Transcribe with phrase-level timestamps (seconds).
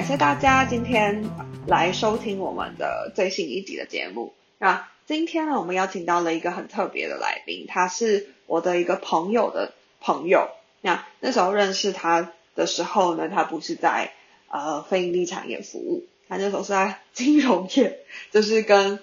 [0.00, 1.22] 感谢大家今天
[1.66, 4.32] 来收听我们的最新一集的节目。
[4.56, 10.48] 那今天呢，我们邀请到了一个很特别的来宾，他是我的一个朋友的朋友。
[10.80, 14.12] 那那时候认识他的时候呢，他不是在
[14.48, 17.98] 呃非盈利产业服务，他那时候是在金融业，
[18.30, 19.00] 就是跟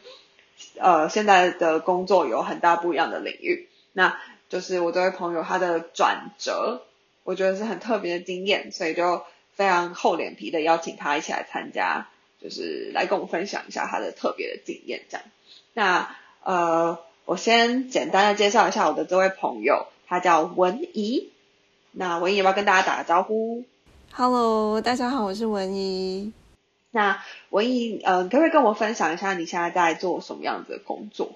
[0.80, 3.70] 呃现在的工作有很大不一样的领域。
[3.94, 4.18] 那
[4.50, 6.88] 就是我这位朋友他的转折，
[7.24, 9.22] 我觉得是很特别的经验，所以就
[9.58, 12.08] 非常厚脸皮的邀请他一起来参加，
[12.40, 15.26] 就是来跟我们分享一下他的特别的经验这样。
[15.74, 21.32] 那呃，我先简单的介绍一下我的这位朋友，他叫文怡。
[21.92, 23.64] 那文怡要不要跟大家打个招呼
[24.14, 26.32] ？Hello，大家好，我是文怡。
[26.92, 31.32] 那文怡，呃，可不可以跟我分享一下你现在在做什么样子的工作？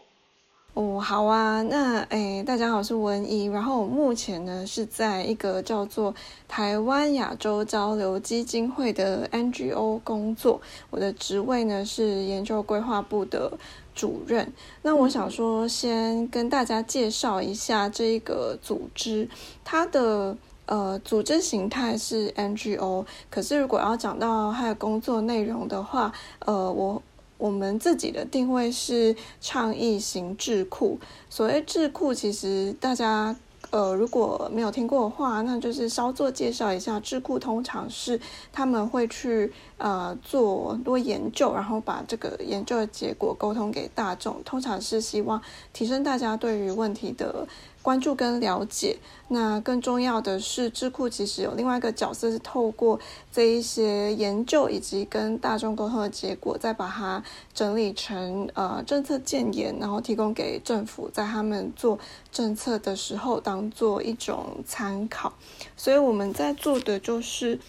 [0.74, 6.16] 哦，好啊，那诶，大家好，我是文怡，然后我目前呢是在一个叫做
[6.48, 13.52] 台湾亚洲交流基金会的 NGO 工作，我的职位呢是研究规划部的
[13.94, 14.54] 主任。
[14.82, 19.28] 那我想说，先跟大家介绍一下这个组织，
[19.66, 27.02] 它的呃组织形态是 NGO，可是如果要讲到它的工作内容的话，呃，我。
[27.42, 31.00] 我们自己的定位是倡议型智库。
[31.28, 33.36] 所谓智库，其实大家
[33.72, 37.00] 呃如果没有听过的话，那就是稍作介绍一下。
[37.00, 38.22] 智库通常是
[38.54, 45.42] 他们会去呃做多研究，然后把这个研究的结果沟通给大众，通常是希望
[45.74, 47.48] 提升大家对于问题的。
[47.82, 48.98] 关注跟了解，
[49.30, 53.00] 那更重要的是，智库其实有另外一个角色，是透过
[53.32, 57.24] 这一些研究以及跟大众沟通的结果，再把它
[57.54, 61.98] 整理成呃政策建言，然后提供给政府，在他们做
[62.32, 65.34] 政策的时候当做一种参考。
[65.76, 67.60] 所以我们在做的就是。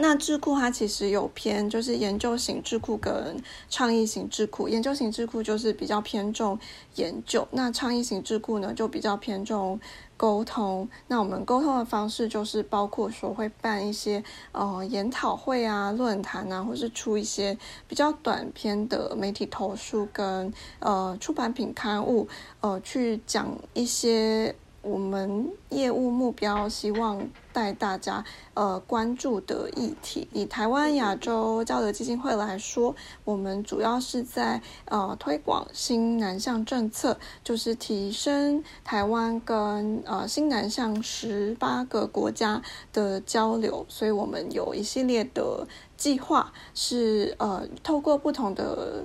[0.00, 3.36] 那智库它其实有偏，就是研究型智库跟
[3.68, 4.68] 倡议型智库。
[4.68, 6.58] 研究型智库就是比较偏重
[6.94, 9.80] 研究，那倡议型智库呢就比较偏重
[10.16, 10.88] 沟通。
[11.08, 14.22] 那我们沟通的方式就是包括说会办一些
[14.52, 22.28] 呃研讨会啊、论坛啊，或是出一些比较短篇的媒体投诉跟呃出版品刊物，
[22.60, 24.54] 呃去讲一些。
[24.88, 42.62] 我们业务目标希望带大家呃关注的议题，以台湾亚洲交流基金会来说，我们主要是在呃推广新南向政策，就是提升台湾跟呃新南向十八个国家
[42.94, 49.04] 的交流，所以我们有一系列的计划，是呃透过不同的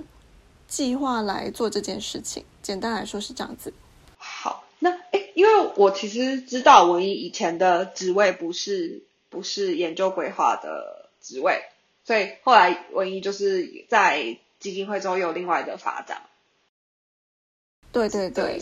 [0.66, 2.42] 计划来做这件事情。
[2.62, 3.74] 简单来说是这样子。
[4.74, 4.80] 好。
[4.80, 11.62] 那诶，因为我其实知道文怡以前的职位不是不是研究规划的职位，
[12.04, 16.22] 所以后来文怡就是在基金会中有另外的发展。
[17.92, 18.60] 对对对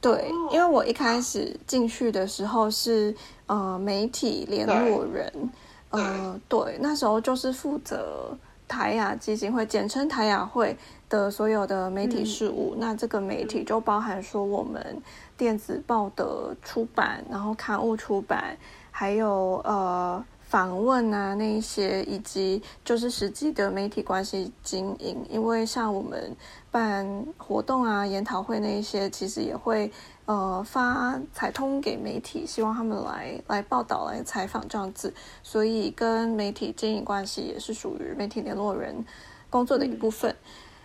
[0.00, 3.14] 对，因为我一开始进去的时候是
[3.46, 5.50] 呃媒体联络人，
[5.88, 8.36] 呃对，那时候就是负责
[8.74, 10.76] 台雅基金会，简称台雅会
[11.08, 12.74] 的所有的媒体事务。
[12.78, 15.00] 那这个媒体就包含说我们。
[15.36, 18.56] 电子报的出版，然后刊物出版，
[18.92, 25.26] 还有呃访问啊那一些，以及就是实际的媒体关系经营。
[25.28, 26.30] 因为像我们
[26.70, 27.04] 办
[27.36, 29.90] 活动啊、研讨会那一些，其实也会
[30.26, 35.12] 呃发彩通给媒体，希望他们来来报道、来采访这样子。
[35.42, 39.04] 所以跟媒体经营关系也是属于媒体联络人
[39.50, 40.34] 工作的一部分。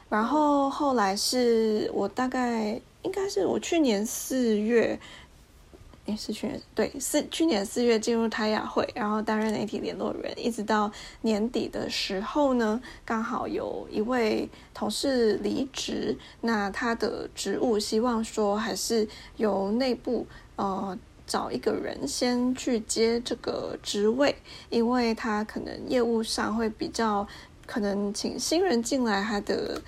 [0.10, 2.82] 然后后来是我大概。
[3.02, 5.00] 应该是我去年四月，
[6.16, 19.08] 是去年对，四去年四月进入台亚会，然后担任媒体联络人，一直到年底的时候呢，刚好有一位同事离职，那他的职务希望说还是
[19.38, 20.26] 由内部
[20.56, 24.36] 呃找一个人先去接这个职位，
[24.70, 27.28] 因为他可能业务上会比较
[27.66, 29.82] 可能请新人进来，他的。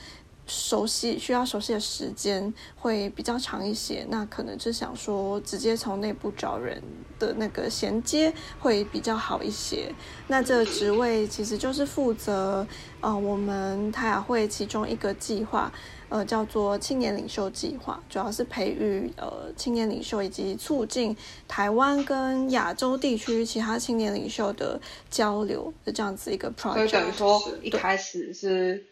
[0.52, 6.84] 熟悉需要熟悉的时间会比较长一些，那可能是想说直接从内部找人
[7.18, 9.90] 的那个衔接会比较好一些。
[10.28, 12.68] 那这个职位其实就是负责
[13.00, 15.72] 呃我们泰雅会其中一个计划，
[16.10, 21.16] 呃叫做青年领袖计划，主要是培育呃青年领袖以及促进
[21.48, 26.74] 台湾跟亚洲地区其他青年领袖的交流的这样子一个 project。
[26.74, 28.86] 所以等于说一开始是。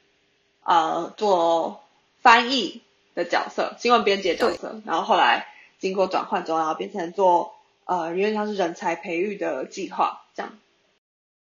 [0.70, 1.82] 呃，做
[2.22, 2.84] 翻译
[3.16, 5.48] 的角色，新闻编辑角色，然后后来
[5.80, 7.56] 经过转换之后，然后变成做
[7.86, 10.60] 呃，有点像是人才培育的计划这样。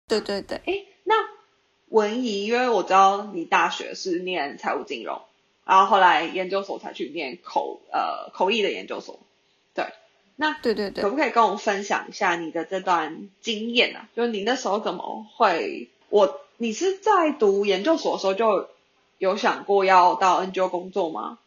[0.07, 0.61] 对对对。
[0.67, 1.15] 哎，那
[1.89, 5.23] 文怡，因为我知道你大学是念财务金融，
[5.65, 9.19] 然后后来研究所才去念口呃口译的研究所。
[9.73, 9.87] 对，
[10.37, 14.11] 那对对对，可不可以跟我们分享一下你的这段经验啊？
[14.15, 18.69] 就是你那时候怎么会我你是在读研究所的时候就
[19.19, 21.39] 有想过要到 NGO 工作吗？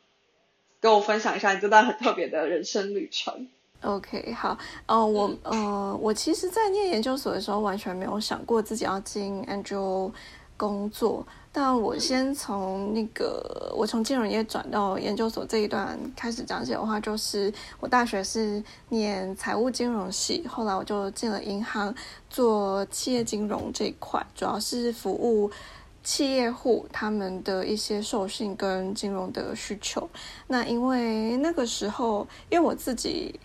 [0.82, 3.50] 跟我分享一下你这段很特别的人生旅程。
[3.82, 10.12] OK，好，呃，我呃，我其实，在念研究所的时候，完全没有想过自己要进 NGO
[10.58, 11.26] 工作。
[11.52, 21.94] 但我先从那个，我从金融业转到研究所这一段开始讲解的话，就是我大学是念财务金融系，后来我就进了银行
[22.30, 25.50] 做企业金融这一块，主要是服务。
[26.04, 30.10] 企业户他们的一些授信跟金融的需求，
[30.48, 33.40] 那因为那个时候，因为我自己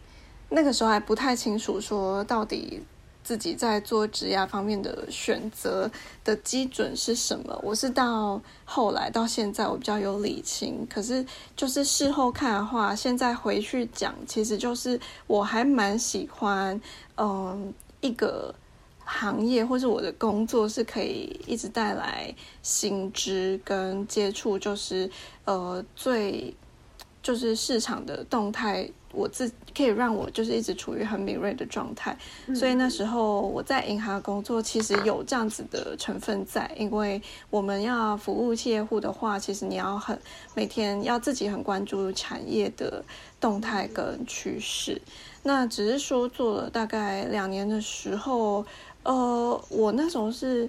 [0.48, 2.80] 那个时候还不太清楚，说到底
[3.22, 5.90] 自己在做职业方面的选择
[6.22, 7.58] 的基准是什么。
[7.62, 10.86] 我是到后来到现在，我比较有理清。
[10.88, 11.26] 可是
[11.56, 16.80] 就是事后看的话，现在回去讲，其实就是我还蛮喜欢，
[17.16, 18.54] 嗯，一个。
[19.04, 25.08] 行业或是我的工作是可以一直带来薪资跟接触，就是
[25.44, 26.54] 呃最
[27.22, 32.16] 就是市场的动态，我自可以让我就是一直处于很敏锐的状态。
[32.54, 40.18] 所以那时候我在银行工作，其实有这样子的成分在，因为我们要服务企业户的话，其实你要很
[40.54, 43.02] 每天要自己很关注产业的
[43.40, 45.00] 动态跟趋势。
[45.42, 48.64] 那只是说做了大概两年的时候。
[49.04, 50.68] 呃，我那时候是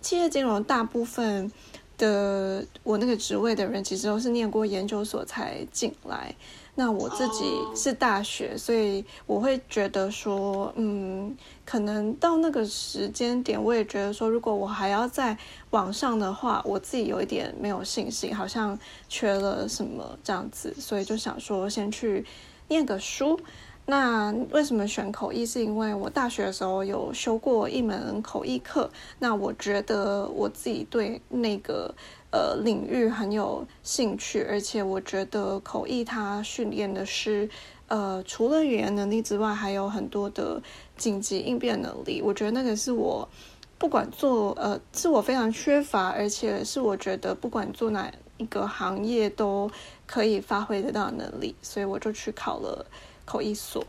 [0.00, 1.50] 企业金融，大部分
[1.98, 6.34] 的我那个职位的人其实都是念过研究所才进来。
[6.76, 7.44] 那我自己
[7.76, 15.38] 是大学，所以我会觉得说，嗯，可能到那个时间点，我也觉得说，如果我还要在
[15.70, 18.76] 网上的话，我自己有一点没有信心，好像
[19.08, 22.24] 缺了什么这样子，所以就想说先去
[22.66, 23.38] 念个书。
[23.86, 25.44] 那为什么选口译？
[25.44, 31.94] 是因为我大学的时候有修过一门口译课，那我觉得我自己对那个
[32.30, 37.46] 呃领域很有兴趣，而且我觉得口译它训练的是
[37.88, 40.62] 呃除了语言能力之外，还有很多的
[40.96, 42.22] 紧急应变能力。
[42.22, 43.28] 我觉得那个是我
[43.76, 49.70] 不管做呃是我非常缺乏，而且是我觉得不管做哪一个行业都
[50.06, 52.86] 可以发挥得到能力，所以我就去考了。
[53.24, 53.84] 口译所，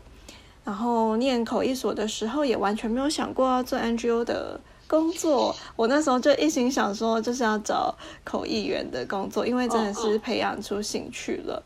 [0.64, 5.54] 然后念口译所的时候也完全没有想过要做 NGO 的工作。
[5.76, 7.94] 我那时候就一心想说，就是要找
[8.24, 11.62] 口译员的工作，因为真的是培养出兴趣了。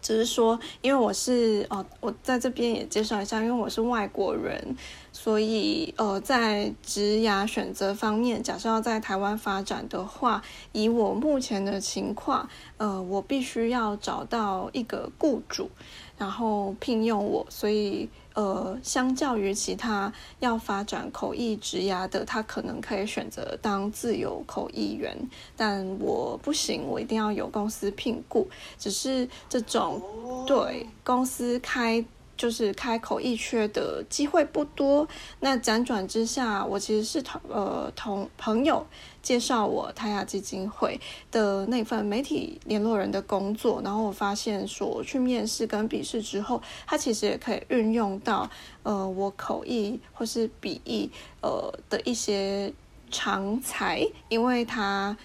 [0.00, 4.76] 只是说，因为我是哦，我在这边也介绍一下，因为我是外国人，
[5.12, 10.42] 所以呃，在职涯选择方面，假设要在台湾发展的话，
[10.72, 15.70] 以我目前的情况，呃，我必须要找到一个雇主。
[16.16, 25.16] 然后聘用我，所以呃，相较于其他要发展口译职涯的，他可能可以选择当自由口译员，
[25.56, 28.48] 但我不行，我一定要有公司聘雇。
[28.78, 30.00] 只是这种
[30.46, 32.04] 对公司开。
[32.34, 35.06] 就是开口译缺的机会不多，
[35.38, 38.84] 那辗转之下，我其实是同呃同朋友
[39.22, 41.00] 介绍我泰雅基金会
[41.30, 48.50] 的那份媒体联络人的工作，然后我发现说去面试跟笔试之后，他其实也可以运用到
[48.82, 51.10] 呃我口译或是笔译
[51.40, 52.72] 呃的一些
[53.10, 55.16] 长才，因为他。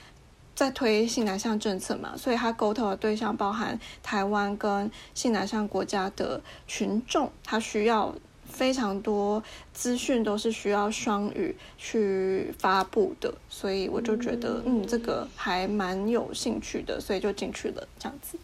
[0.58, 8.12] 在推性南向政策嘛，所以他沟通的对象包含台湾跟性南向国家的群众，他需要
[8.58, 18.38] 非常多资讯，都是需要双语去发布的，所以我就觉得，嗯，这个还蛮有兴趣的，所以就进去了这样子。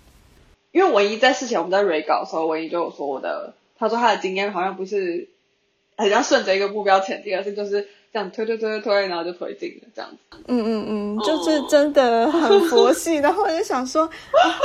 [0.72, 5.30] 因为文一在事前我们在 re 稿的时候，文一就有说我的，他说他的经验好像不是
[5.98, 7.88] 很像顺着一个目标前进，而是就是。
[8.14, 10.38] 这样推推推推推，然后就推进了，这样子。
[10.46, 13.16] 嗯嗯嗯，就是真的很佛系。
[13.26, 14.08] 然后我就想说，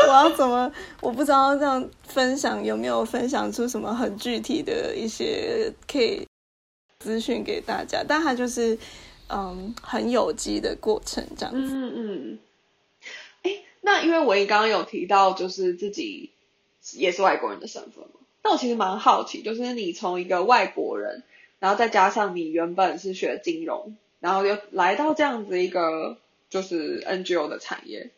[0.07, 0.71] 我要怎么？
[1.01, 6.29] 我不知道这样分享有没有分享出什么很具体的一些可以
[6.99, 8.05] 资讯给大家。
[8.07, 8.77] 但它就是
[9.31, 11.73] 嗯很有机的过程，这样子。
[11.75, 12.39] 嗯嗯。
[13.45, 16.33] 哎，那因为我刚刚有提到，就是自己
[16.93, 18.21] 也是外国人的身份嘛。
[18.45, 21.23] 那我其实蛮好奇，就是你从一个外国人。
[21.59, 26.17] 然后再加上你原本是学金融，然后又来到这样子一个
[26.51, 28.11] 就是 NGO 的产业，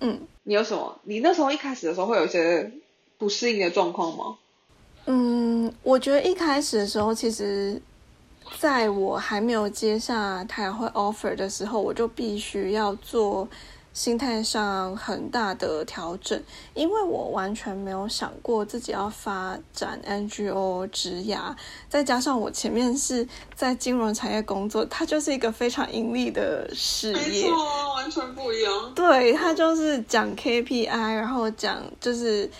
[0.00, 1.00] 嗯，你有什么？
[1.04, 2.70] 你那时候一开始的时候会有一些
[3.18, 4.38] 不适应的状况吗？
[5.06, 7.80] 嗯，我觉得一开始的时候其实
[8.58, 13.48] 在我还没有接下太阳会 offer 的时候，我就必须要做。
[13.94, 16.42] 心态上很大的调整，
[16.74, 21.54] 因为我完全没有想过自己要发展 NGO 职涯，
[21.88, 28.92] 再加上我前面是在金融产业工作，它就是一个非常盈利的事业，没错，完全不一样。
[28.96, 32.50] 对，它就是讲 KPI，然后讲就是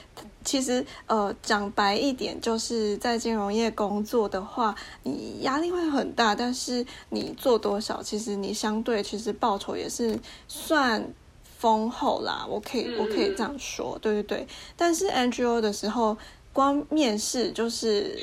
[0.44, 4.72] 其实呃讲白一点，就是在金融业工作的话，
[5.02, 11.04] 你压力会很大，但是你做多少，其实你相对其实报酬也是算。
[11.64, 14.47] 丰厚啦，我可以我可以这样说，对对对。
[14.76, 16.14] 但是 NGO 的时候，
[16.52, 18.21] 光面试就是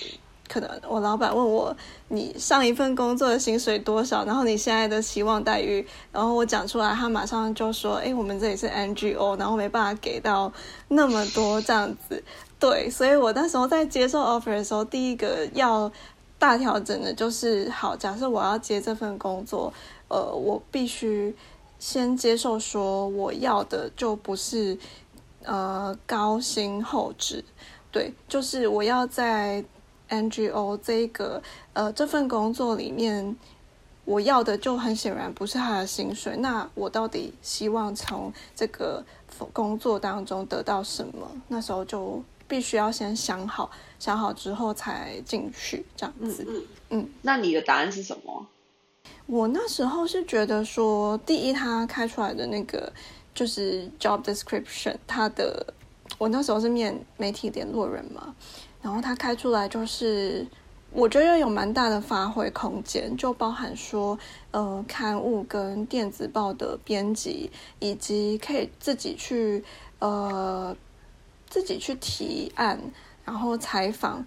[0.48, 1.76] 可能我老板问我
[2.10, 10.54] 你上一份工作的薪水多少，然后你现在的期望待遇，然后我讲出来，他马上就说：“哎，我们这里是 NGO，然后没办法给到
[10.90, 12.24] 那么多这样子。”
[12.62, 15.92] 对，所以我那时候在接受 offer 的时候，第一个要
[16.38, 19.74] 大调整的就是，好，假设我要接这份工作，
[20.10, 21.36] 呃，我必须。
[21.82, 24.78] 先接受说我要的就不是
[25.44, 27.44] 呃高薪厚职，
[27.92, 29.64] 对，就是我要在
[30.08, 31.42] NGO 这个
[31.74, 33.36] 呃这份工作里面，
[34.06, 36.38] 我要的就很显然不是他的薪水。
[36.38, 39.04] 那我到底希望从这个
[39.52, 41.28] 工作当中得到什么？
[41.48, 46.46] 那时候就必须要先想好，想好之后才进去这样子。
[46.48, 48.46] 嗯嗯，那你的答案是什么？
[49.28, 52.92] 我那时候是觉得说，第一，他开出来的那个
[53.34, 55.74] 就是 job description，他的
[56.18, 58.36] 我那时候是面媒体联络人嘛，
[58.82, 60.46] 然后他开出来就是，
[60.92, 64.20] 我觉得有蛮大的发挥空间，就包含说，
[64.52, 69.64] 呃，刊物跟电子报的编辑，以及可以自己去
[70.00, 70.76] 呃
[71.50, 72.78] 自己去提案，
[73.24, 74.26] 然后采访。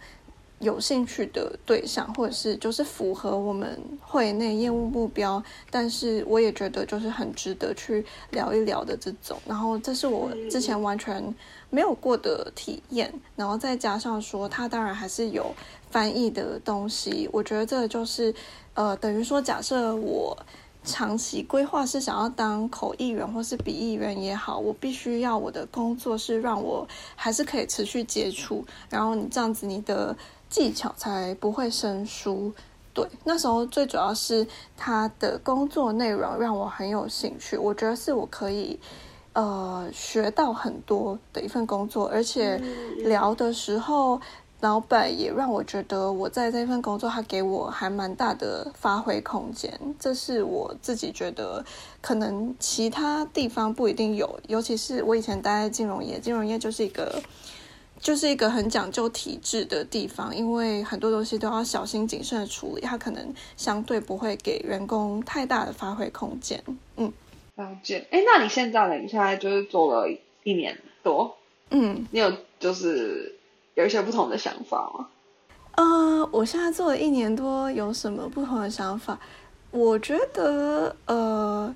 [0.60, 9.36] 有兴趣的对象，或者是就是符合我们会内业务目标，但是我也觉得就是很值得去聊一聊的这种。
[9.46, 11.34] 然后这是我之前完全
[11.68, 15.54] 没有过的体验，然后再加上说他当然还是有
[15.90, 17.28] 翻译的东西。
[17.32, 18.34] 我觉得这就是
[18.72, 20.38] 呃，等于说假设我
[20.82, 30.16] 长期规划是想要当口译员或是笔译员也好，我必须要我的工作是让我还是可以持续接触，然后你这样子你的。
[30.54, 32.52] 技巧才不会生疏。
[32.92, 34.46] 对，那时候最主要是
[34.76, 38.78] 他的工作内容让我很有兴趣，我觉得是我可以
[39.32, 42.56] 呃学到很多的一份工作，而且
[42.98, 44.20] 聊的时候，
[44.60, 51.64] 老板也让我觉得我在这份工作，他给我还蛮大的发挥空间，这是我自己觉得
[52.00, 57.20] 可能其他地方不一定有，尤其是我以前待在金融业，金融业就是一个。
[58.04, 66.62] 就是一个很讲究体制的地方，因为很多东西都要小心谨慎的处理，它可能相对不会给员工太大的发挥空间。
[66.98, 67.10] 嗯，
[67.56, 68.06] 了解。
[68.10, 68.96] 哎，那你现在呢？
[68.96, 70.06] 你现在就是做了
[70.42, 71.34] 一年多，
[71.70, 72.30] 嗯，你有
[72.60, 73.34] 就是
[73.72, 75.08] 有一些不同的想法吗？
[75.76, 79.18] 呃，我现在做了一年多，有什么不同的想法？
[79.70, 81.74] 我觉得，呃，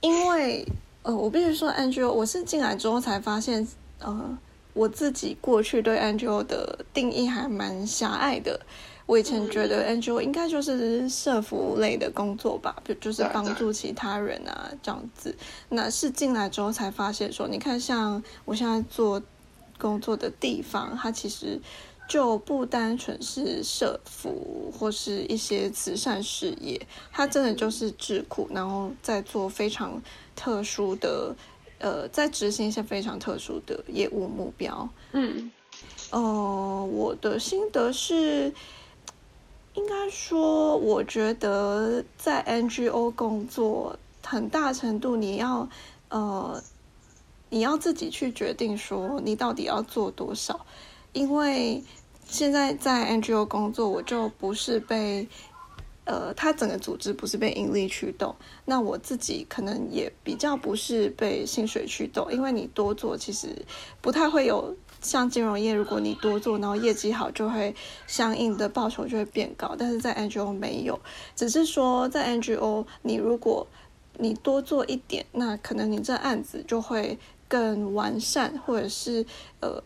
[0.00, 0.64] 因为
[1.02, 3.66] 呃，我必须说，NGO，我是进来之后才发现，
[3.98, 4.38] 呃。
[4.72, 8.60] 我自己过去对 NGO 的定义还蛮狭隘的。
[9.06, 15.34] 我以前觉得 NGO 应该就是社服类的工作吧，就就是帮助其他人啊这样子。
[15.70, 19.20] 那是进来之后才发现说，你看像我现在做
[19.78, 21.60] 工作的地方，它其实
[22.08, 30.00] 就不单纯是社服或是一些慈善事业，它真的就是智库，然后在做非常
[30.36, 31.34] 特殊的。
[31.80, 34.88] 呃，在执行一些非常特殊的业务目标。
[35.12, 35.50] 嗯，
[36.10, 38.52] 呃，我的心得是，
[39.74, 45.68] 应该说，我觉得在 NGO 工作，很大程度你要，
[46.10, 46.62] 呃，
[47.48, 50.64] 你要自己去决定说你到底要做多少，
[51.12, 51.82] 因为
[52.26, 55.26] 现在在 NGO 工作，我就不是被。
[56.10, 63.46] 呃，它整个组织不是被盈利驱动，那我自己可能也比较不是被薪水驱动，因为你多做其实
[64.00, 67.72] 不太会有像金融业，如果你多做，然后业绩好，就会
[68.08, 69.76] 相应的报酬就会变高。
[69.78, 70.98] 但是在 NGO 没有，
[71.36, 73.68] 只是说在 NGO，你如果
[74.18, 79.24] 你多做一点，那可能你这案子就会更完善，或者是
[79.60, 79.80] 呃，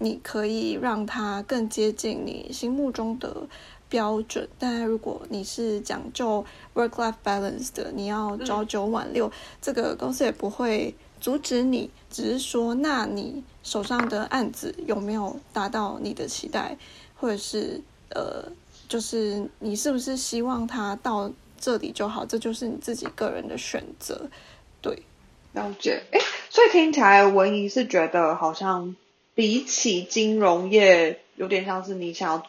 [0.00, 3.46] 你可以让它更接近你心目中的。
[3.88, 16.78] 标准，但如果你是讲究 work-life balance 的，你要朝九晚六，这个公司也不会阻止你，只是说，那你手上的案子有没有达到你的期待，
[17.16, 17.80] 或者是
[18.10, 18.44] 呃，
[18.88, 21.28] 就是你是不是希望他到
[21.58, 24.30] 这里就好，这就是你自己个人的选择。
[24.80, 25.02] 对，
[25.52, 26.00] 了解。
[26.12, 28.94] 哎，所以听起来文怡是觉得好像
[29.40, 32.46] 比起金融业，有点像是你想要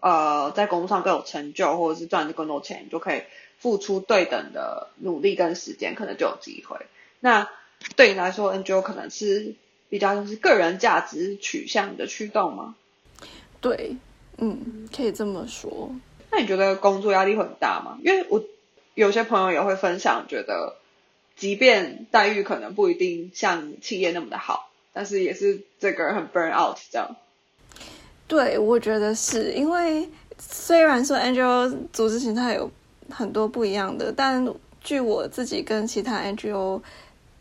[0.00, 3.22] 呃在工作上更有成就，或者是赚的更多钱，你就可以
[3.60, 6.86] 付出对等的努力跟时间，可能就有机会。
[7.20, 7.48] 那
[7.94, 9.54] 对你来说，NGO 可能是
[9.88, 12.74] 比较就是个人价值取向的驱动吗？
[13.60, 13.96] 对，
[14.38, 15.94] 嗯，可以这么说。
[16.32, 18.00] 那你觉得工作压力会很大吗？
[18.02, 18.42] 因为我
[18.94, 20.78] 有些朋友也会分享，觉得
[21.36, 27.14] 即便待遇可能不一定像企业那么的好，但是也是这个人很 burn out 这样。
[28.26, 30.08] 对，我觉得是因为
[30.38, 32.70] 虽然说 NGO 组织形态有
[33.10, 34.48] 很多不一样的，但
[34.80, 36.80] 据我自己跟其他 NGO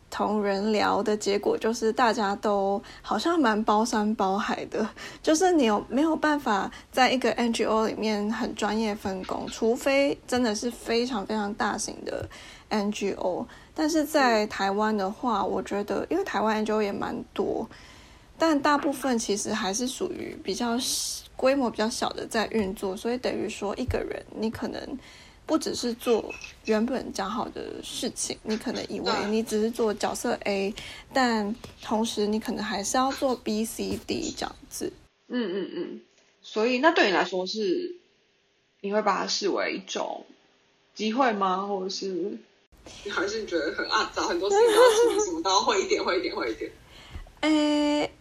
[0.09, 4.87] 同人聊的结果就是大家都好像蛮包山包海的，
[5.23, 12.27] 就是你有没有办法在一个 NGO 里面很专业分工，除非真的是非常非常大型的
[12.69, 13.45] NGO。
[13.73, 17.69] 但是在台湾的话，我觉得因为台湾 NGO 也蛮多，
[18.37, 20.77] 但大部分其实还是属于比较
[21.35, 24.99] 规模比较小的在运作，所以等于说一个人你可能。
[25.45, 30.73] 不只是做原本讲好的事情，你可能以为你只是做角色 A，
[31.11, 34.93] 但同时你可能还是要做 B、C、D 这样子。
[35.27, 36.01] 嗯嗯嗯。
[36.41, 37.97] 所以那对你来说是，
[38.79, 40.25] 你会把它视为一种
[40.95, 41.67] 机会吗？
[41.67, 42.37] 或者是
[43.03, 46.71] 你还是觉得很啊，找很多事情要什么都要会一点，会一点，会一点。
[47.41, 48.11] 诶，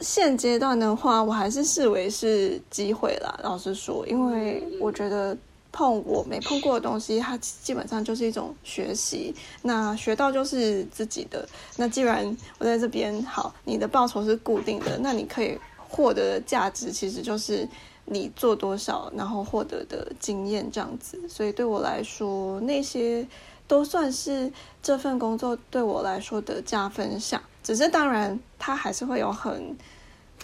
[0.00, 3.38] 现阶段的话，我还是视为是机会啦。
[3.42, 5.36] 老实说，因为我觉得。
[5.72, 9.32] 碰我没碰过的东西，它基本上就是一种学习。
[9.62, 11.48] 那学到就是自己的。
[11.76, 17.68] 那既然我在这边好，你的报酬是固定的，那你可以获得的价值其实就是
[18.04, 21.16] 你做多少，然后获得的经验这样子。
[21.28, 23.24] 所以对我来说，那些
[23.70, 24.52] 都算是
[24.82, 27.40] 这份工作对我来说的加分项。
[27.62, 29.78] 只是当然，它还是会有很。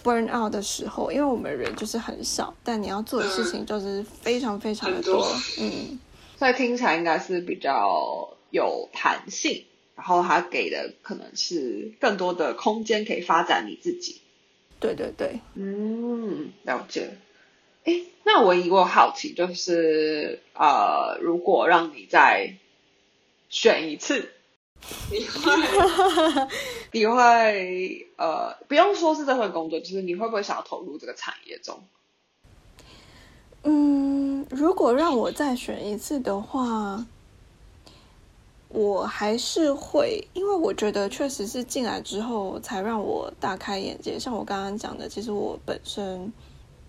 [0.03, 5.27] burn out 的时候，因为我们人就是很少，但你要做的事情就是非常非常的多，
[5.59, 5.99] 嗯，
[6.37, 14.21] 所以听起来应该是比较有弹性，然后它给的可能是更多的空间可以发展你自己。
[14.79, 17.17] 对对对，嗯，了解。
[17.83, 22.53] 哎，那我一个好奇就是，呃，如果让你再
[23.49, 24.31] 选一次。
[25.11, 26.47] 你会，
[26.91, 31.81] 你会呃，不用说是这份工作，就是你会不会想要投入这个产业中？
[33.63, 37.03] 嗯，如果让我再选一次的话，
[38.69, 44.19] 我还是会，因为我觉得确实是进来之后才让我大开眼界。
[44.19, 46.31] 像我刚刚讲的，其实我本身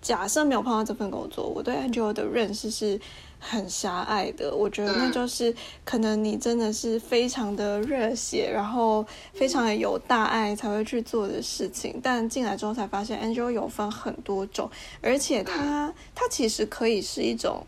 [0.02, 3.00] 假设没有碰到这份工作，我对 Angel 的认识是。
[3.40, 12.00] 很狭隘的，我觉得那就是可能你真的是非常的热血，然后非常的有大爱才会去做的事情。
[12.02, 14.70] 但进来之后才发现，Angel 有分很多种，
[15.00, 17.64] 而且它它其实可以是一种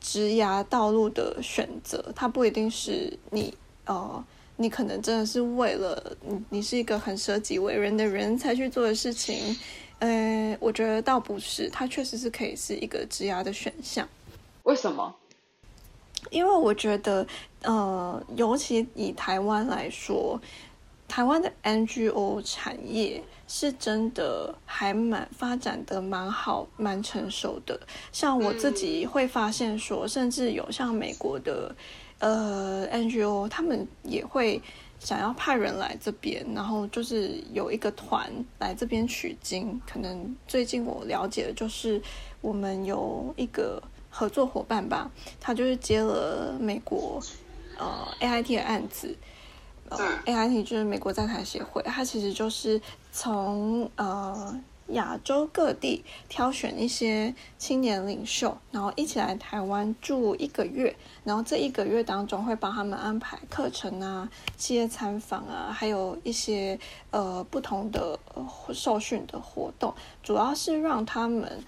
[0.00, 3.52] 职涯道路的选择，它不一定是你
[3.86, 4.24] 呃，
[4.56, 9.56] 你可能真的是为了你你是一个很舍己为人的人才去做的事情。
[10.00, 14.06] 呃，我觉得倒不是，它确实是可以是一个职涯的选项。
[14.68, 15.14] 为什么？
[16.30, 17.26] 因为我觉得，
[17.62, 20.38] 呃，尤其以台湾来说，
[21.08, 27.80] 台湾的 NGO 产业是真的还蛮发展的蛮好、蛮成熟的。
[28.12, 31.74] 像我自己会发现说，甚至有像美国的
[32.18, 34.60] 呃 NGO，他们也会
[34.98, 39.80] 想要派人来这边，然后就是有一个团来这边取经。
[39.90, 42.02] 可能最近我了解的就是
[42.42, 43.82] 我们有一个。
[44.18, 45.08] 合作伙伴吧，
[45.40, 47.22] 他就是接了美国
[47.78, 49.16] 呃 AIT 的案子，
[49.90, 52.80] 呃 AIT 就是美国在台协会，他其实就是
[53.12, 66.76] 从呃亚洲各地挑选一些青年领袖，然后一起来台湾住一个月，然后这一个月当中会帮他们安排课程啊、企业参访啊，还有一些
[67.12, 68.18] 呃不同的
[68.74, 71.62] 受训的活动，主要是让他们。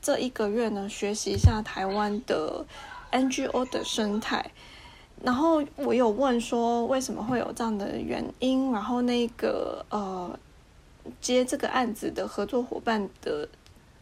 [0.00, 2.64] 这一个月呢，学习一下台湾的
[3.12, 4.50] NGO 的生态。
[5.22, 8.70] 然后我有问说，为什么会有这样的原因？
[8.70, 10.38] 然后那个呃，
[11.20, 13.48] 接这个案子的合作伙伴的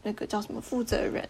[0.02, 1.26] 那个叫什么负责人？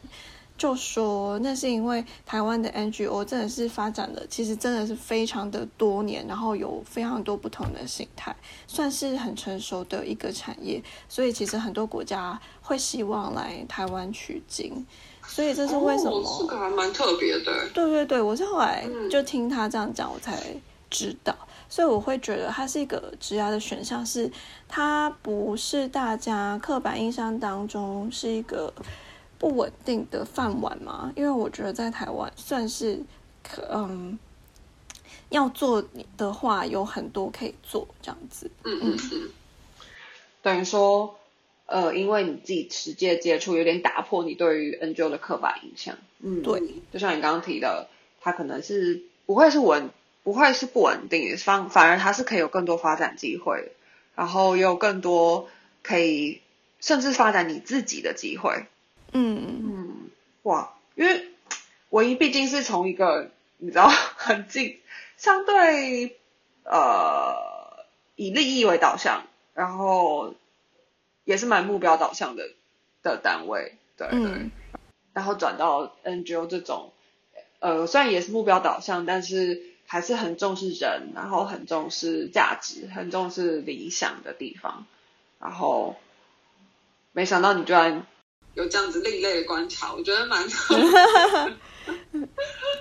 [0.59, 8.35] 就说那是因为台湾的 NGO 真的是发展的，其实真的是非常的多年，然后有非常多不同的形态，
[8.67, 10.83] 算是很成熟的一个产业。
[11.09, 14.87] 所以其实很多国家会希望来台湾取经。
[15.29, 16.17] 所以这是为什么？
[16.19, 17.69] 哦、这个还蛮特别的。
[17.75, 20.41] 对对对，我是后来就听他这样讲，我才
[20.89, 21.37] 知道。
[21.69, 24.31] 所以我会觉得它是一个职涯的选项，是
[24.69, 28.73] 它不是大家刻板印象当中是一个
[29.39, 31.13] 不稳定的饭碗嘛？
[31.17, 33.01] 因为我觉得在台湾算是
[33.43, 34.19] 可嗯，
[35.31, 35.85] 要做
[36.17, 38.51] 的话有很多可以做这样子。
[38.65, 39.31] 嗯嗯嗯。
[40.43, 41.19] 等于说，
[41.67, 45.97] 呃，因为你自己实际接触，有点打破你对于 NGO 的刻板印象。
[46.21, 46.63] 嗯，对。
[46.93, 47.89] 就像你刚刚提的，
[48.21, 49.91] 它可能是不会是稳。
[50.25, 53.71] 不会是不稳定，反反而它是可以有更多发展机会，
[54.17, 55.49] 然后也有更多
[55.85, 56.41] 可以
[56.81, 58.67] 甚至发展你自己的机会。
[59.17, 60.11] 嗯嗯，
[60.43, 61.29] 哇，因为
[61.91, 64.79] 唯一毕竟是从一个你知道很近，
[65.17, 66.19] 相对
[66.65, 67.85] 呃
[68.17, 69.25] 以利益为导向，
[69.55, 70.35] 然后
[71.25, 72.51] 也是蛮目标导向的
[73.03, 74.51] 的单位，对对，
[75.15, 76.93] 然后转到 NGO 这种，
[77.61, 79.63] 呃虽然也是目标导向，但是。
[79.89, 84.85] 还是很重视人，然后很重视价值，很重视理想的地方，
[85.39, 85.95] 然后
[87.13, 88.05] 没想到你居然
[88.57, 90.45] 有这样子另类的观察，我觉得蛮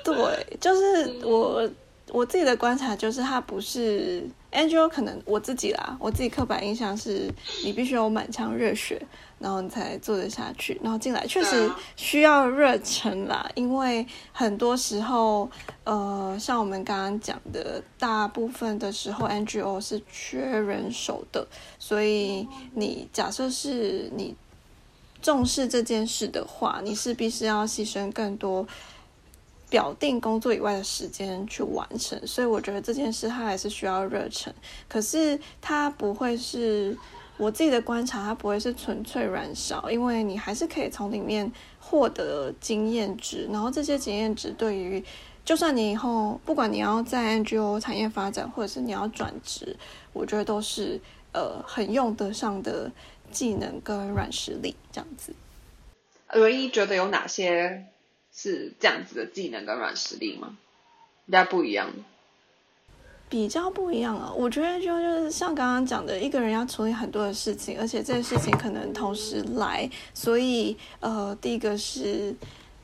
[0.04, 1.70] 对，就是我
[2.12, 7.30] 我自己的观察，就是他不是 Angel，可能我自己啦，我自己刻板印象是
[7.64, 9.00] 你必须有满腔热血。
[9.38, 15.52] 然后你才做得下去，然后进来确实需要热忱啦，因为很多时候，
[15.84, 21.46] 呃，像我们刚刚讲的，大部分的时候 NGO 是缺人手的，
[21.78, 24.34] 所以你假设是你
[25.26, 28.68] 重视这件事的话，你势必是要牺牲更多
[29.72, 34.54] 表定工作以外的时间去完成，所以我觉得这件事它还是需要热忱，
[34.88, 36.96] 可是它不会是。
[37.38, 45.04] 我自己的观察，它不会是纯粹燃烧，因为你还是可以从里面获得经验值，然后这些经验值对于，
[45.44, 49.76] 就算你以后不管你要在 NGO 产业发展，或者是你要转职，
[50.14, 50.98] 我觉得都是
[51.34, 52.90] 呃很用得上的
[53.32, 55.34] 技能跟软实力这样子。
[56.34, 57.86] 唯一觉得有哪些
[58.34, 60.58] 是这样子的技能跟软实力吗？
[61.26, 61.90] 比较不一样。
[63.28, 72.36] 比较不一样啊，我觉得就就是像刚刚讲的，一个人要处理很多的事情，而且这些事情可能同时来，所以呃，第一个是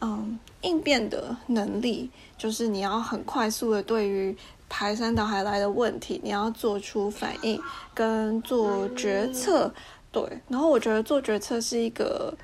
[0.02, 4.36] 嗯应变的能力，就是你要很快速的对于
[4.68, 7.62] 排山倒海来的问题，你要做出反应
[7.94, 9.72] 跟做决策，
[10.12, 10.24] 对。
[10.48, 12.36] 然后我觉得做决策是一个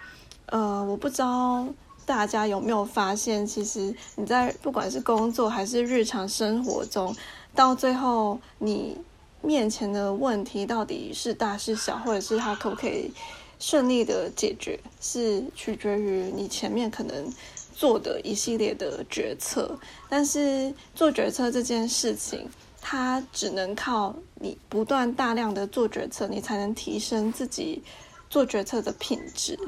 [0.47, 1.67] 呃，我不知道
[2.05, 7.15] 大家有没有发现，其实你在不管是工作还是日常生活中。
[7.53, 8.95] 到最后，你
[9.41, 13.11] 面前的问题到底是大是小，或者是他可不可以
[13.59, 17.33] 顺利的解决，是取决于你前面可能
[17.73, 19.77] 做的一系列的决策。
[20.07, 22.47] 但是做决策这件事情，
[22.89, 27.83] 它只能靠你不断大量的做决策，你才能提升自己
[28.29, 29.59] 做决策的品质。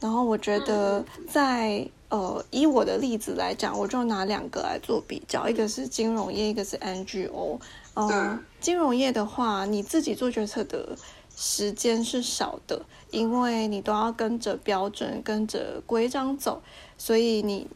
[0.00, 1.86] 然后我觉得在。
[2.10, 7.60] 呃，以我的例子来讲，我就拿两个来做比较，一个是金融业，一个是 NGO。
[7.94, 10.98] 呃，金融业的话，你自己做决策的
[11.36, 16.60] 时间是少的，因为你都要跟着标准、跟着规章走，
[16.98, 17.68] 所以你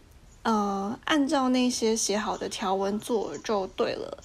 [0.43, 4.19] 呃按照那些写好的条文做就对了。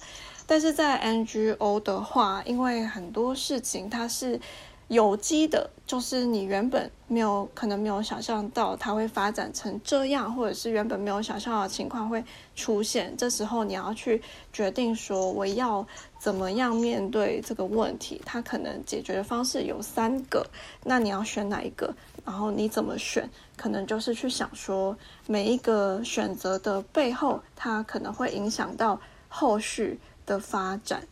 [0.50, 4.40] 但是在 NGO 的话，因为很多事情它是。
[4.88, 12.24] 有机的，就是你原本没有可能没有想象到它会发展成这样，或者是原本没有想象的情况会
[12.56, 13.16] 出现。
[13.16, 14.20] 这时候你要去
[14.52, 15.86] 决定说我要
[16.18, 20.44] 怎么样面对这个问题，它可能解决的方式有三个，
[20.82, 21.94] 那你要选哪一个？
[22.24, 23.30] 然后你怎么选？
[23.56, 24.96] 可能就是去想说
[25.28, 31.02] 每一个选择的背后，它可能会影响到后续的发展，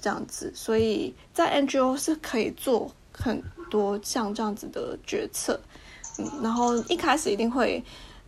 [0.00, 0.52] 这样子。
[0.54, 2.90] 所以在 NGO 是可以做。
[3.18, 5.58] 很多像这样子的决策，
[6.18, 7.82] 嗯，然后一开始一定会，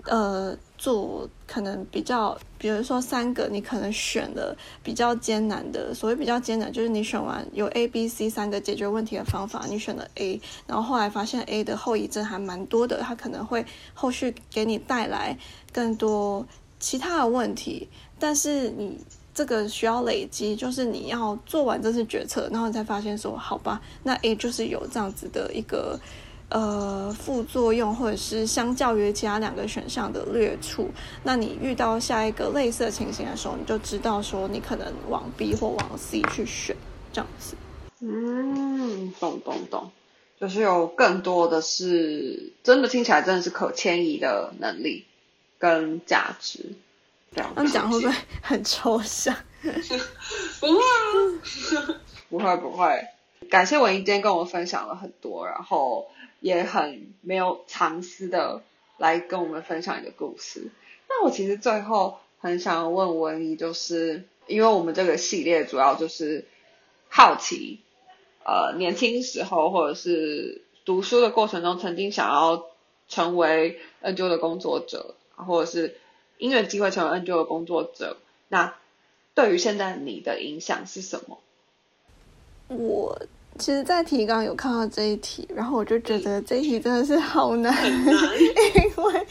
[0.05, 15.37] 呃，做可能比较，比如说三个，你可能选了比较艰难的，所谓比较艰难，就是你选完有 A、B、C 三个解决问题的方法，你选了 A，然后后来发现 A 的后遗症还蛮多的，它可能会后续给你带来
[15.71, 16.47] 更多
[16.81, 18.99] 其他的问题，但是你。
[19.39, 25.97] 这个需要累积，就是你要做完这次决策，然后你才发现说，好吧，那 A 就是有这样子的一个
[26.49, 30.91] 呃副作用，或者是相较于其他两个选项的劣处。
[31.23, 36.75] 那你遇到下一个类似情形的时候，你就知道说，你可能往 B 或往 C 去选
[37.13, 37.55] 这样子。
[38.01, 39.89] 嗯，懂懂懂。
[40.41, 45.05] 就是有更多的是真的听起来真的是可迁移的能力
[45.61, 46.75] 跟价值。
[47.35, 49.35] 这样讲会不会很抽象？
[50.61, 50.79] 不会
[51.77, 53.07] 啊，不会不会。
[53.51, 56.11] 感谢文英今天跟我分享了很多，然后
[56.41, 58.63] 也很没有藏私的
[58.99, 60.71] 来跟我们分享一个故事。
[61.09, 66.47] 那我其实最后很想问文怡，就是因为我们这个系列主要就是
[67.09, 67.81] 好奇，
[68.45, 72.67] 呃，年轻时候或者是读书的过程中，曾经想要
[73.09, 75.97] 成为 NGO 的工作者，或者是
[76.39, 78.17] 因为机会成为 NGO 的工作者，
[78.49, 78.75] 那
[79.35, 81.39] 对于现在你的影响是什么？
[82.69, 83.21] 我。
[83.59, 88.05] 其实，在提纲有看到这一题，然后我就觉得这一题真的是好难， 因
[89.03, 89.27] 为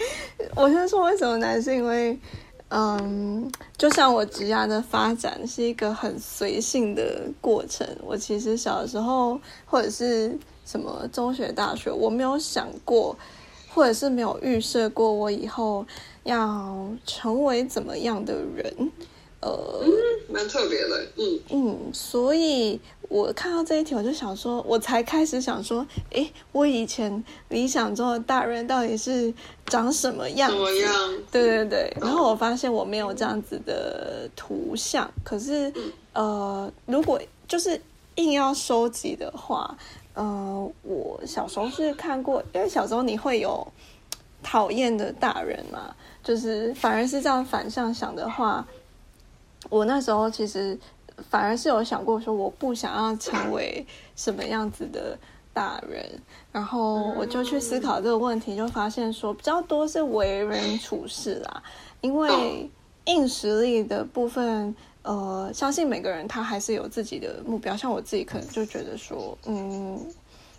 [0.53, 2.19] 我先说为什么难，是因为，
[2.67, 7.87] 嗯，就像我职涯的发展是一个很随性的过程。
[8.03, 13.17] 我其实小的时候或者是什么中学、大学，我没有想过，
[13.73, 15.85] 或者是没有预设过我以后
[16.27, 18.91] 要成为怎么样的人。
[19.39, 19.83] 呃，
[20.27, 21.39] 蛮特别的，嗯。
[21.51, 29.31] 嗯，所以我看到这一题，我就想说，我才开始想说，诶，我以前理想中的大人到底是
[29.67, 30.57] 长什么样子？
[31.31, 35.71] 对对对，然后我发现我没有这样子的图像，可是
[36.13, 37.79] 呃，如果就是
[38.15, 39.77] 硬要收集的话，
[40.15, 43.65] 呃，我小时候是看过，因为小时候你会有
[44.49, 48.65] 讨厌的大人嘛，就是反而是这样反向想的话。
[49.69, 50.79] 我那时候其实
[51.29, 55.17] 反而是有想过说，我不想要成为什么样子的
[55.51, 56.09] 大人，
[56.53, 61.61] 然后我就去思考这个问题，就发现说比较多是为人处事啦，
[61.99, 62.69] 因为
[63.03, 69.99] 硬实力的部分，呃，相信每个人他还是有自己的目标，像我自己可能就觉得说，嗯，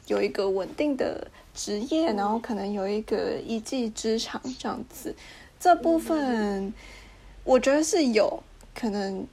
[0.09, 1.27] 有一个稳定的
[1.59, 5.13] 职业，然后可能有一个一技之长这样子，
[5.59, 6.73] 这部分
[7.43, 8.41] 我觉得是有。
[8.75, 9.27] 可能，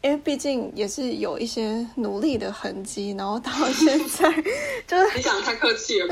[0.00, 4.32] 因为毕竟也是有一些努力的痕迹，然后到现在
[4.88, 6.08] 就是你讲太客气了，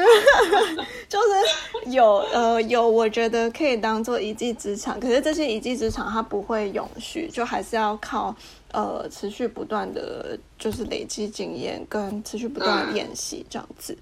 [1.09, 5.01] 就是有呃有，我觉得可以当做一技之长。
[5.01, 8.37] 可是这些一技之长它不会永续，就还是要靠
[8.73, 13.97] 呃持续不断的，就是累积经验跟持续不断的练习这样子。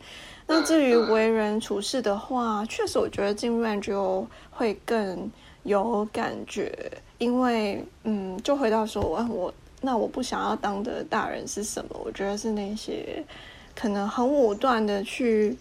[0.47, 5.31] 那至于为人处事的话，确实我觉得进入 NGO 会更
[5.65, 6.93] 有感觉。
[7.19, 12.01] 因为，嗯，就回到说，我我那我不想要当的大人是什么？
[12.05, 13.25] 我觉得是那些
[13.75, 15.57] 可能很武断的去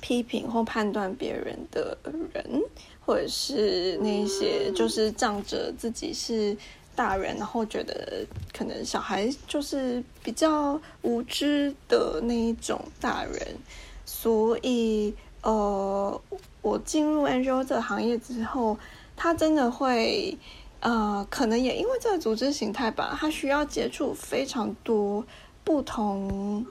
[0.00, 1.96] 批评或判断别人的
[2.32, 2.62] 人，
[3.04, 6.56] 或者是那些就是仗着自己是
[6.96, 13.56] 大人，然后觉得可能小孩就是比较无知的那一种大人。
[14.04, 16.20] 所以，呃，
[16.62, 18.76] 我进入 NGO 这个行业之后。
[19.18, 20.36] 他真的会，
[20.80, 25.24] 呃，可能也因为这个组织形态吧，他需要接触非常多
[25.64, 26.66] 不同，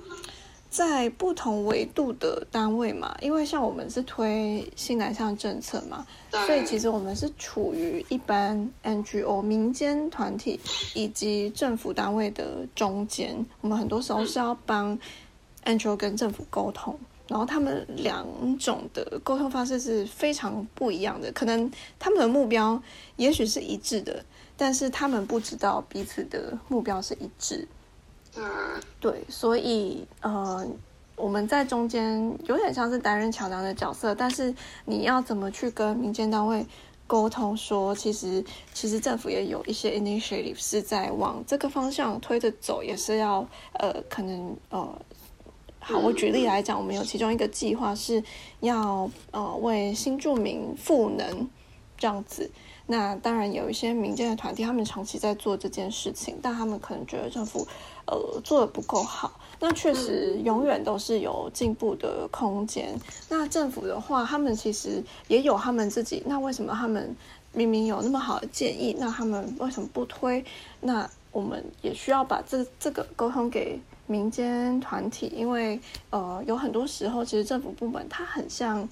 [0.75, 3.15] 在不同维度的单位嘛。
[3.21, 10.59] 因为像我们是推新南向政策嘛，所以其实我们是处于一般 NGO 民间团体
[10.93, 13.45] 以及政府单位的中间。
[13.61, 14.97] 我们很多时候是要帮
[15.63, 16.99] NGO 跟政府沟通。
[17.27, 18.23] 然后他们两
[18.59, 22.79] 种的沟通方式是非常不一样的，可能他们的目标
[23.15, 24.23] 也许是一致的，
[24.55, 27.67] 但是他们不知道彼此的目标是一致。
[28.37, 30.65] 嗯，对，所以呃，
[31.15, 34.53] 我们在中间有点像是担任桥梁的角色，但是
[34.85, 36.65] 你要怎么去跟民间单位
[37.07, 38.43] 沟通，说其实
[38.73, 45.01] 其实政府也有一些 initiative 是在往这个方向推着走，也是要呃，可能呃。
[45.87, 48.23] 好，我举例来讲，我们有其中一个计划是
[48.61, 51.47] 要呃为新住民赋能
[51.95, 52.49] 这样子。
[52.87, 57.67] 那当然有一些民间的团体，他们长期在做这件事情，但他们可能觉得政府
[58.05, 59.39] 呃做的不够好。
[59.59, 62.95] 那确实永远都是有进步的空间。
[63.29, 66.21] 那政府的话，他们其实也有他们自己。
[66.25, 67.15] 那为什么他们
[67.53, 70.43] 明明有那么好的建议，那他们为什么不推？
[70.81, 73.79] 那我们也需要把这这个沟通给。
[74.07, 75.79] 民间团体，因为
[76.11, 78.87] 呃，有很多时候，其实政府部门它很像，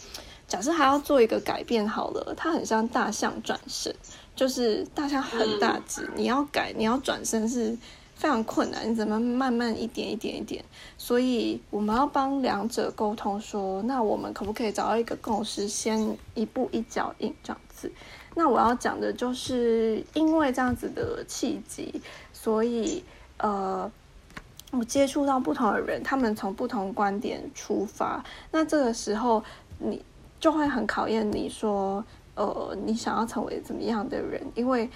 [0.53, 3.91] 假设还要做一个改变好了，它很像大象转身，
[4.35, 7.75] 就是大象很大只，你要改，你要转身是
[8.13, 10.63] 非常困难，你怎么慢慢一点一点一点？
[10.95, 17.91] 所以我们要帮两者沟通，说那我们可不可以找到一个共识，先一步一脚印这样子？
[18.35, 21.99] 那我要讲的就是因为这样子的契机，
[22.31, 23.03] 所以
[23.39, 23.91] 呃。
[24.75, 29.43] 我接触到不同的人，他们从不同观点出发，那这个时候
[29.77, 30.03] 你
[30.43, 32.03] 就会很考验你说，
[32.35, 34.45] 呃，你想要成为怎么样的人？
[34.55, 34.89] 因为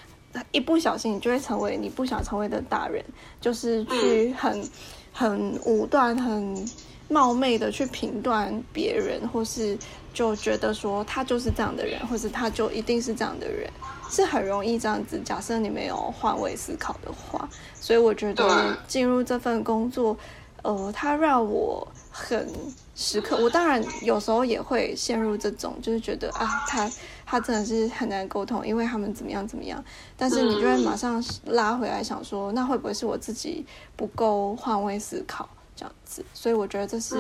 [0.51, 3.01] 一不小心，你就会成为你不想成为的大人，
[3.39, 4.61] 就是去很
[5.13, 6.67] 很武断、很
[7.07, 9.77] 冒昧的去评断别人，或是
[10.13, 13.71] 就觉得说他就是这样的人，或是他就一定是这样的人。
[14.09, 15.17] 是很容易这样子。
[15.23, 20.17] 假设你没有换位思考的话，所以我觉得进入这份工作，
[20.63, 22.49] 呃，它让我很
[22.95, 23.37] 时刻。
[23.37, 26.91] 我当然有时候也会陷入这种，就是觉得啊，他
[27.25, 29.83] 他真的是很难沟通，因为他们怎么样怎么样。
[30.17, 33.63] 但是你就会马上拉回来想说，那会不会是我自己
[33.95, 36.25] 不够换位思考这样子？
[36.33, 37.15] 所以我觉得这是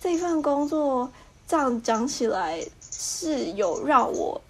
[0.00, 1.08] 这份工作
[1.46, 4.40] 这样讲起来是有让我。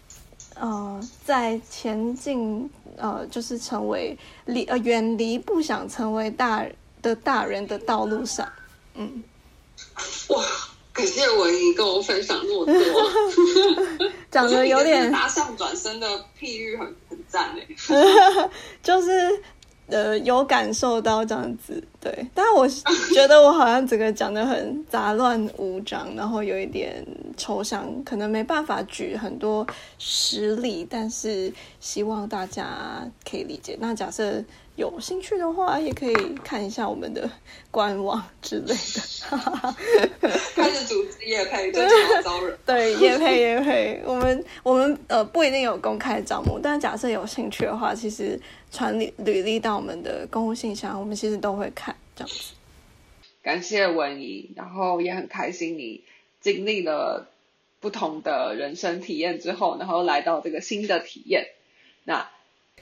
[0.60, 6.66] 呃，在前进，呃，就是成为离呃远离不想成为大
[7.00, 8.50] 的大人的道路上，
[8.96, 9.22] 嗯，
[10.34, 10.44] 哇，
[10.92, 16.06] 感谢文怡跟我分享那么多， 讲的有点搭上转身的
[16.38, 17.66] 譬喻很很赞诶，
[18.82, 19.08] 就是。
[19.90, 22.68] 呃，有感受到这样子，对，但是我
[23.14, 27.02] 觉得我好像整个讲的很杂乱无章，然后有一点
[27.38, 29.66] 抽象，可能没办法举很多
[29.98, 33.78] 实例，但是希望大家可以理解。
[33.80, 34.44] 那假设
[34.78, 37.30] 有兴趣的话，也可以看一下我们的
[37.70, 39.74] 官网之类的。
[40.54, 42.58] 开始组织业配，就招招人。
[42.64, 48.40] 对，业配也配，我们我们呃不一定有公开招募，但假设有兴趣的话，其实。
[48.70, 52.52] 传履履历到我们的公务信箱，我们其实都会看这样子。
[53.42, 56.04] 感谢文怡，然后也很开心你
[56.42, 57.30] 经历了
[57.80, 61.46] 不同的人生体验之后，然后来到这个新的体验。
[62.04, 62.28] 那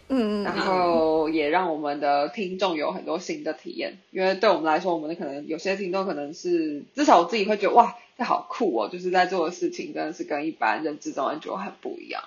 [0.08, 12.22] 嗯，然后也让我们的听众有很多新的体验，因为对我们来说，我们的可能有些听众可能是至少我自己会觉得哇，这好酷哦，就是在做的事情真的是跟一般认知中的就很不一样。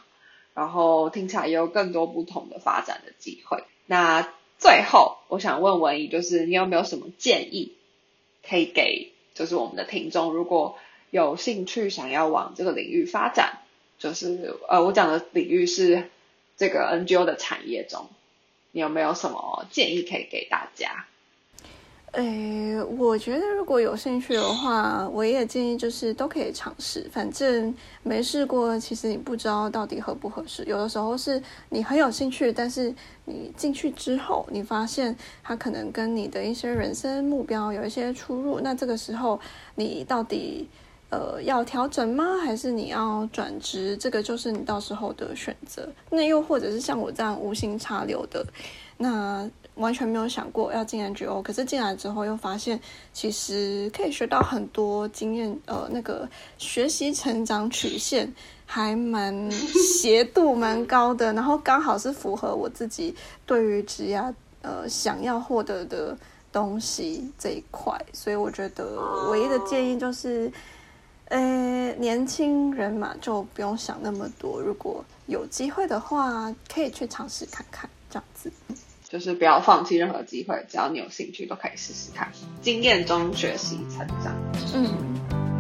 [0.54, 3.64] 然后听起来也有更多不同的发展的机会。
[3.86, 7.72] 那最后，我想问文怡，就是你有没有什么建议
[8.46, 10.78] 可以给，就是我们的听众，如果
[11.12, 13.60] 有兴趣想要往这个领域发展，
[14.00, 16.10] 就是呃，我讲的领域是
[16.60, 18.06] 这个 NGO 的产业中，
[18.74, 21.06] 你有没有什么建议可以给大家？
[22.12, 27.10] 诶，我觉得如果有兴趣的话，我也建议就是都可以尝试。
[27.14, 30.66] 反正没试过，其实你不知道到底合不合适。
[30.66, 32.94] 有的时候是你很有兴趣，但是
[33.24, 38.60] 你进去之后，你发现它可能跟你的一些人生目标有一些出入。
[38.60, 39.40] 那这个时候，
[39.76, 40.68] 你到底
[41.10, 42.38] 呃要调整吗？
[42.44, 43.96] 还是你要转职？
[43.98, 45.88] 这个就是你到时候的选择。
[46.10, 48.46] 那又或者是像我这样无心插柳的，
[48.98, 49.50] 那。
[49.76, 52.78] 完全没有想过要进 NGO，可是进来之后又发现，
[53.14, 58.30] 其实可以学到很多经验，呃，那个学习成长曲线
[58.66, 64.22] 还蛮斜度蛮高的，然后刚好是符合我自己对于职业
[64.64, 66.18] 呃想要获得的
[66.52, 69.00] 东西这一块，所以我觉得
[69.32, 70.52] 唯一的建议就是，
[71.30, 78.52] 呃，年轻人嘛就不用想那么多，如果有机会的话，可以去尝试看看这样子。
[79.08, 82.32] 就是不要放弃任何机会，只要你有兴趣，都可以试试看。
[82.62, 84.36] 经验中学习成长。
[84.74, 84.88] 嗯，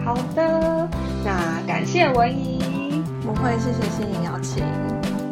[0.05, 0.89] 好的，
[1.23, 5.28] 那感谢文怡，不会，谢谢心颖邀请。